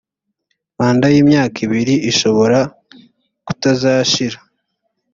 [0.77, 2.59] manda y ‘imyaka ibiri ishobora
[3.45, 4.37] kutazashira.